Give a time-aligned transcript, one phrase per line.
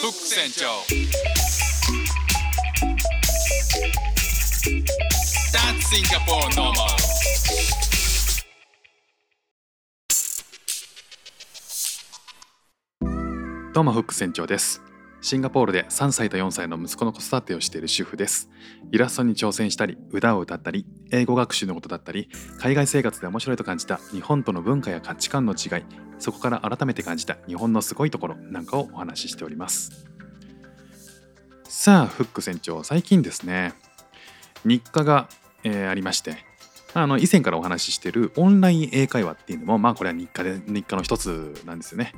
[0.00, 0.66] フック船長
[13.74, 14.89] どうもフック船長です
[15.22, 18.48] シンガポールで3歳と4歳の息子の子育てをしている主婦です。
[18.90, 25.84] イラストに挑戦したり歌を歌ったり英語学習のことだったり海外生活で面白いと感じた日本との文化や価値観の違い
[26.18, 30.06] そこから改めて感じた日本のすごいところなんかをお話ししております。
[31.64, 33.74] さあフック船長最近ですね。
[34.64, 35.28] 日課が、
[35.64, 36.38] えーありまして
[36.94, 42.14] あの以前からお話ししているオンライン英会話っていうのもまあこれは日課で日課の一つなんですよね。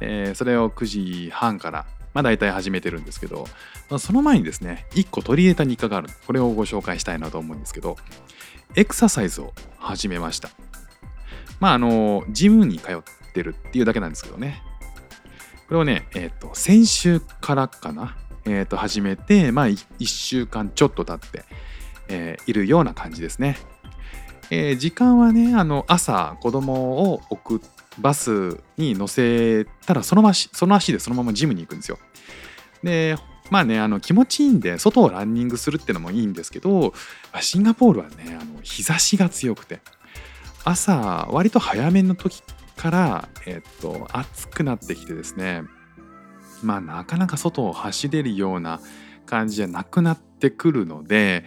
[0.00, 3.46] えーそれを9時半から、まあ、大体始めてるんですけど、
[3.90, 7.96] まあその前にですね1個取り入れた日課があるこれをご紹介したいなと思うんですけど
[8.76, 10.48] エクササイズを始めました。
[11.60, 14.62] まああのジムに通ってるっていうだけなんですけどね。
[15.66, 21.44] これをねえっ、と先週からかなえっ、と始めてまあ1週間ちょっと経って、
[22.08, 23.56] えーいるような感じですね。
[24.50, 31.98] えー時間はねあの朝子供を送ってバスに乗せたらその足その足でそのままジムに行くんですよ。
[32.82, 33.16] で
[33.50, 36.92] まあねあの気持ちいいんで外をランニングするってのもいいんですけど
[37.40, 39.80] シンガポールはねあの日差しが強くて
[40.64, 42.42] 朝割と早めの時
[42.76, 45.62] から、えっと暑くなってきてですね
[46.62, 48.80] まあなかなか外を走れるような
[49.26, 51.44] 感じじゃなくなってくるので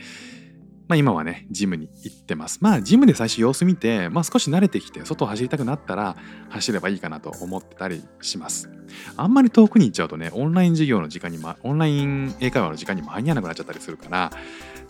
[0.87, 2.59] まあ、今はね、ジムに行ってます。
[2.61, 6.15] まあ、ジムで最初様子見て、まあ、少し慣れてきて、外を走りたくなったら、
[6.49, 8.69] 走ればいいかなと思ってたりします。
[9.17, 14.31] あんまり遠くに行っちゃうとね、オンライン授業の時間に、ま、オンライン英会話の時間に間に合わなくなっちゃったりするから、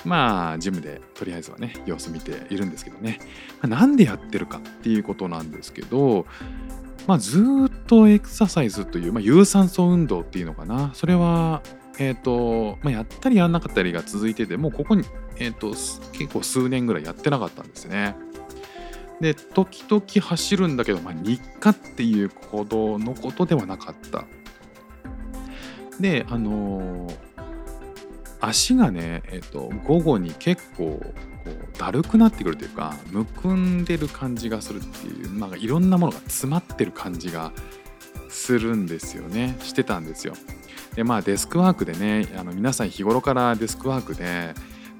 [0.06, 3.20] まあ、ジムでとりあえずはね、様子見ているんですけどね。
[3.62, 6.28] まあなんでやってるかっていうことなんですけど、
[7.08, 10.92] まあ、ずっとエクササイズという、まあ、有酸素運動っていうのかな。
[10.94, 11.64] それは、
[12.00, 15.04] えっ、と、まあ、やったりやんなかったりが続いてて、もうここに、
[15.38, 18.16] えっ、と、結構数年ぐらいやってなかったんですね。
[19.20, 24.26] で、時々走るんだけど、まあ、日課っていうほどのことではなかった。
[26.00, 27.28] で、あのー
[28.40, 31.00] 足がね、えっ、と、午後に結構、
[31.44, 37.52] こう、だるくなってくるというか、むくんでる感じがするっていう、なんかいろんなものが詰まってる感じが
[38.30, 39.58] するんですよね。
[39.62, 40.34] してたんですよ。
[40.98, 44.56] でまあデスクワークでねあの皆さん日頃からデスクワークで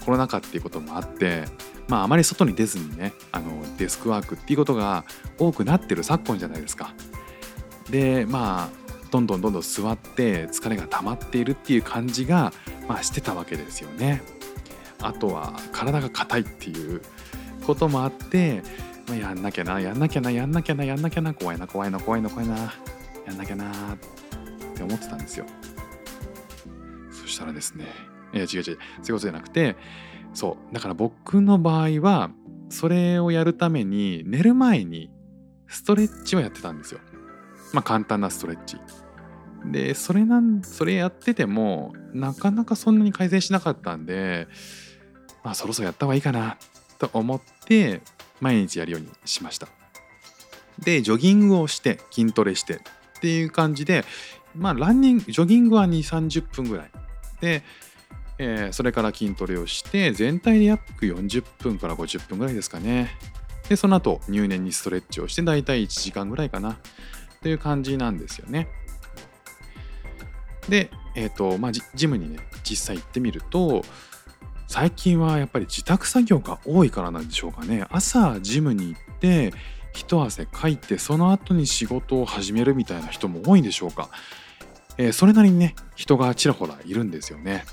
[0.06, 1.46] コロナ禍っていうこともあって
[1.88, 5.06] まああまり外に出ずにねあのデスクワークっていうことが
[5.40, 6.94] 多くなってる昨今じゃないですか。
[7.90, 12.54] でまあどんどんどんどん座って疲れが溜まっているっていう感じが、
[12.88, 14.22] まあ、してたわけですよね。
[15.02, 17.02] あとは体が硬いっていう
[17.66, 18.62] こともあって、
[19.08, 22.74] まあ、やんなきゃなやんなきゃなやんなきゃなやんなきゃな怖いな怖いな怖いな怖いな
[23.26, 23.98] やんなきゃなっ
[24.76, 25.46] て思ってたんですよ。
[27.38, 27.86] したらですね、
[28.34, 29.76] いや違う違う、そういうことじゃなくて、
[30.34, 32.32] そう、だから僕の場合は、
[32.70, 35.10] それをやるために寝る前に
[35.68, 37.00] ストレッチをやってたんですよ。
[37.74, 38.78] まあ簡単なストレッチ。
[39.66, 44.48] で、それなん、それやってても、なかなかそんなに改善しなかったんで、
[45.44, 46.58] まあそろそろやった方がいいかな
[46.98, 48.02] と思って、
[48.42, 49.68] 毎日やるようにしました。
[50.80, 52.80] で、ジョギングをして、筋トレしてっ
[53.22, 54.04] ていう感じで、
[54.56, 56.92] まあランニング、ジョギングは2、30分ぐらい。
[57.42, 57.64] で、
[58.40, 63.12] えーそれから筋トレをして全体で約40分から50分ぐらいですかね。
[63.70, 66.78] でその後入念にストレッチをして大体1時間ぐらいかな。
[67.42, 68.68] という感じなんですよね。
[70.70, 73.84] でえっ、とまあジジムにね実際行ってみると
[74.68, 77.86] 最近はやっぱり自宅作業が多いからなんでしょうかね。
[77.90, 79.54] 朝ジムに行って
[79.94, 84.10] 一汗かいてその後に仕事を始めるみたいな人も多いんでしょうか、
[84.98, 87.66] えーそれなりにね人がちらほらいるんですよね。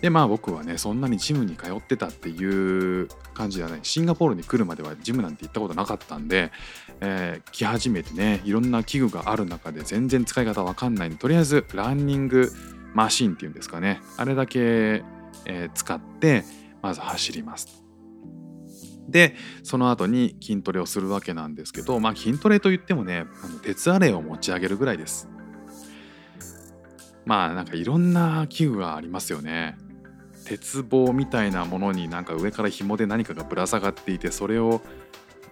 [0.00, 3.80] でまあ僕はねそんなにジムに通ってたっていう感じではない。
[3.82, 6.52] シンガポールに来るまではジムなんて行ったことなかったんで、
[7.00, 12.52] えー来始めてねいろんな器具がある中で全然使い方わかんないんでとりあえずランニング
[12.94, 14.00] マシンっていうんですかね。
[14.16, 15.02] あれだけ、
[15.46, 16.44] えー使って
[16.80, 17.82] まず走ります。
[19.08, 19.34] で
[19.64, 25.28] その後に筋トレをするわけなんですけどまあ筋トレといってもねあの鉄アレイを持ち上げるぐらいです。
[27.28, 29.76] まあなんかいろんな器具がありますよね。
[30.46, 34.80] 鉄棒みたいなものになんか上から紐で何かがぶら下がっていてそれを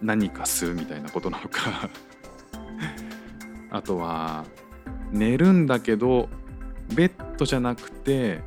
[0.00, 1.90] 何かするみたいなことなのか。
[3.70, 4.46] あとは
[5.12, 6.30] 寝るんだけど
[6.94, 8.40] ベッドじゃなくて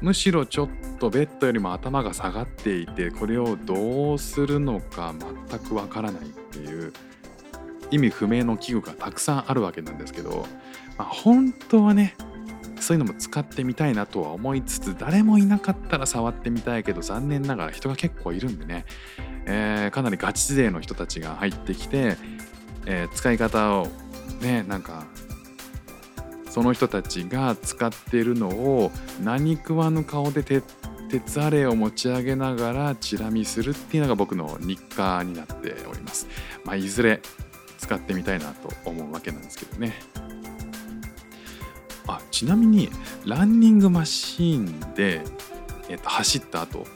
[0.00, 0.68] むしろちょっ
[1.00, 5.12] とベッドよりも頭が下がっていてこれをどうするのか
[5.50, 6.92] 全くわからないっていう
[7.90, 10.46] 意味不明の器具がたくさんあるわけなんですけど、
[10.96, 12.14] まあ、本当はね
[12.80, 18.84] そういうのも使ってみたいなとは思いつつ誰もいなかったら触ってみたいけど残念ながら人が結構いるんでね、
[19.46, 22.16] えーかなりガチ勢の人たちが入ってきて、
[22.86, 23.88] えー使い方を
[24.40, 25.06] ねなんか
[26.48, 28.90] その人たちが使ってるのを
[29.22, 30.64] 何食わぬ顔で鉄
[31.08, 36.28] 鉄アレを持ち上げながらチラ見するっていうのが僕の日課になっております。
[36.64, 37.20] まあ、いずれ
[37.78, 39.94] 使ってみたいなと思うわけなんですけどね。
[42.08, 42.90] あちなみに
[43.24, 45.22] ランニングマシーンで、
[45.88, 46.86] えっと、走った後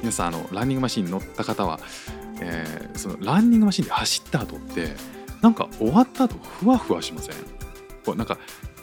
[0.00, 1.80] 皆さんあのランニングマシーンに乗った方は、
[2.40, 4.94] えーそのランニングマシーンで走った後って
[5.40, 7.34] なんか終わった後ふわふわしません？
[8.04, 8.38] こうなんか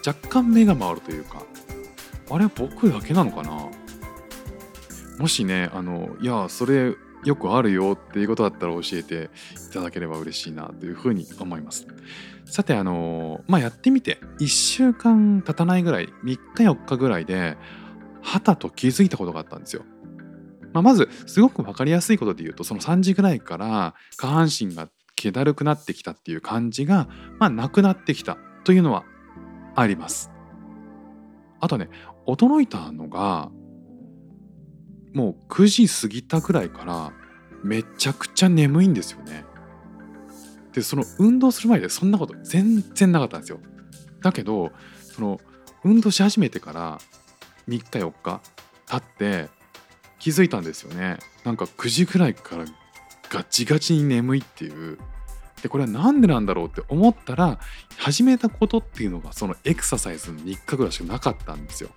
[0.06, 1.44] 若干目が回るというか
[2.30, 3.70] あれ僕だけなのかな？
[5.20, 9.30] もしねあのいやそれよくあるよっていうことだったら教えて
[9.70, 11.88] いただければ嬉しいなというふうに思います
[12.46, 17.58] さてあのまあやってみて1週間経たないぐらい3日4日ぐらいで
[18.22, 19.84] 旗と気づいたことがあったんですよ
[20.76, 27.08] まあ、まずすごく分かりやすいことで言うとその3時ぐらいから下半身が気だるくなってきたっていう感じが、
[27.40, 29.06] まあ、なくなってきたというのは
[29.74, 30.32] あります。
[31.62, 31.90] あとね
[32.28, 33.50] 驚いたのが
[35.16, 37.12] もう9時過ぎたぐらいから
[37.64, 39.46] めちゃくちゃ眠いんですよね。
[40.74, 43.60] でその運動する前でそんなこと全然なかったんですよ。
[44.22, 44.72] だけど
[45.02, 45.40] その
[45.84, 47.00] 運動し始めてから
[47.68, 48.42] 3日4日
[48.88, 49.50] 経って
[50.20, 52.66] 気づいたんですよねなんか9時ぐらいから
[53.30, 54.98] ガチガチに眠いっていう
[55.62, 57.60] でこれは何でなんだろうって思ったら
[57.98, 61.90] 始めたことっていうのがそのエクササイズの3日ぐらいしかなかったんですよ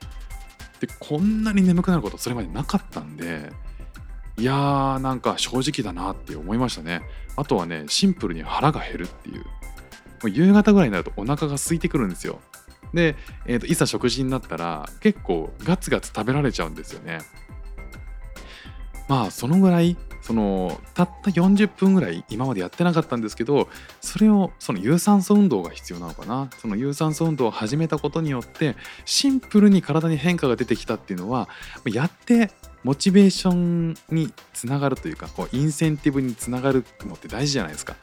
[0.81, 3.53] でこんなに眠くなることそれまでなかったんで
[4.37, 7.03] いやーなんか正直だなって思いましたね。
[7.37, 9.41] あとはねシンプルに腹が減るっていう。
[9.41, 9.45] も
[10.25, 12.41] う夕方ぐらいになるとお腹が空いてくるんですよ。
[12.95, 13.17] で、
[13.47, 17.21] えーといざ食事になったら結構ガツガツ食べられちゃうんですよね。
[19.09, 19.97] まあそのぐらい
[20.29, 23.67] そのたった40分ぐらい今までやってなかったんですけど
[24.03, 26.51] それをその有酸素運動が必要なのかな。
[26.59, 28.77] その有酸素運動を始めたことによって
[29.07, 31.49] シンプルに体に変化が出てきたっていうのは
[31.87, 32.51] やって
[32.85, 37.97] モチベーションにつながるというかこうインセンティブにつながるのって大事じゃないですか。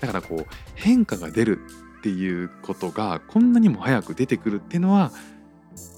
[0.00, 1.60] だからこう変化が出る
[1.98, 5.12] っていうことがこんなにも早く出てくるっていうのは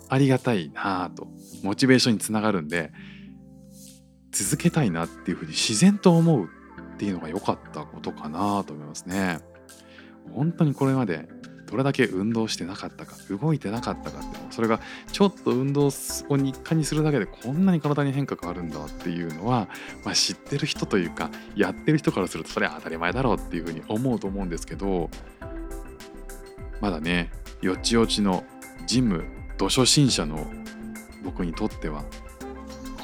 [0.09, 1.29] ありがたいなぁと
[1.63, 2.91] モチベーションにつながるんで
[4.45, 9.41] 続けたいなっていうふうに自然と思うっていうのが良かったことかなと思いますね。
[10.33, 11.29] 本当にこれまで
[11.67, 14.81] どれだけ運動してなかったか動いてなかったかってそれが
[15.13, 15.91] ちょっと運動を
[16.37, 19.69] 日課にするだけでこんなに体に変化があるんだっていうのは、
[20.05, 25.11] まあ、知ってる人というかやってる人からするとそれは当たり前だろうっていうふうに思うと思うんですけど
[26.81, 27.31] まだね
[27.61, 28.45] よちよちの
[28.87, 29.25] ジム
[29.59, 30.47] 土初心者の
[31.23, 32.05] 僕にとっては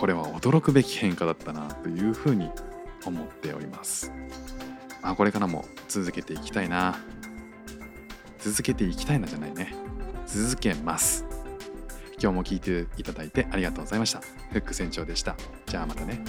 [0.05, 2.51] これは驚くべき変化だったなというふうに
[3.07, 4.13] 思っております。
[5.01, 6.99] まあ、これからも続けていきたいな。
[8.39, 9.75] 続けていきたいなじゃないね。
[10.27, 11.25] 続けます。
[12.21, 14.21] 今日も聞いていただいてありがとうございました。
[14.21, 15.37] フック船長でした。
[15.65, 16.23] じゃあまたね。